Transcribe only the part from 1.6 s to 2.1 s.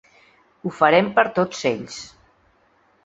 ells.